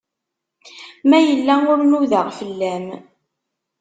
[1.09, 2.87] Ma yella ur nudeɣ fell-am.